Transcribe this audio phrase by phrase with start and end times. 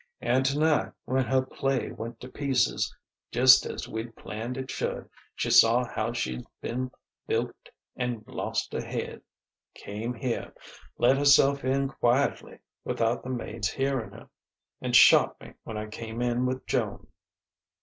[0.19, 2.91] And tonight, when her play went to pieces,
[3.31, 6.89] just as we'd planned it should, she saw how she'd been
[7.27, 9.21] bilked and lost her head....
[9.75, 10.53] Came here,
[10.97, 14.27] let herself in quietly, without the maid's hearing her,
[14.81, 17.05] and shot me when I came in with Joan.